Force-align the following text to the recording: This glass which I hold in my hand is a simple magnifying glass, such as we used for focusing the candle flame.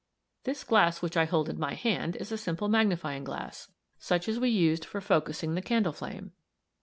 This 0.45 0.63
glass 0.63 1.03
which 1.03 1.15
I 1.15 1.25
hold 1.25 1.47
in 1.47 1.59
my 1.59 1.75
hand 1.75 2.15
is 2.15 2.31
a 2.31 2.35
simple 2.39 2.67
magnifying 2.67 3.23
glass, 3.23 3.67
such 3.99 4.27
as 4.27 4.39
we 4.39 4.49
used 4.49 4.83
for 4.83 4.99
focusing 4.99 5.53
the 5.53 5.61
candle 5.61 5.93
flame. 5.93 6.31